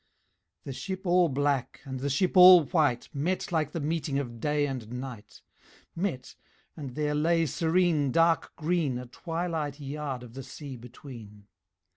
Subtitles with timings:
[0.63, 4.65] The ship all black and the ship all white Met like the meeting of day
[4.65, 5.43] and night,
[5.95, 6.35] Met,
[6.75, 11.45] and there lay serene dark green A twilight yard of the sea between.